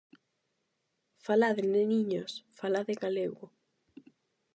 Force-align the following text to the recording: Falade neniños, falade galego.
Falade 1.25 1.63
neniños, 1.75 2.31
falade 2.59 2.93
galego. 3.03 3.45